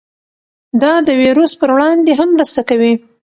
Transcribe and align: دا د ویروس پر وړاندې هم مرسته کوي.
دا 0.81 0.93
د 1.07 1.09
ویروس 1.21 1.51
پر 1.59 1.69
وړاندې 1.75 2.11
هم 2.19 2.29
مرسته 2.37 2.61
کوي. 2.69 2.93